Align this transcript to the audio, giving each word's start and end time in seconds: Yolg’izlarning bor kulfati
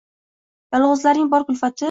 Yolg’izlarning 0.79 1.31
bor 1.37 1.47
kulfati 1.51 1.79